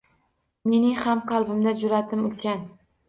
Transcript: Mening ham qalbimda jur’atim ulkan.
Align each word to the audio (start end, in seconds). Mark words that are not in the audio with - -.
Mening 0.71 0.95
ham 1.03 1.21
qalbimda 1.33 1.75
jur’atim 1.83 2.25
ulkan. 2.31 2.65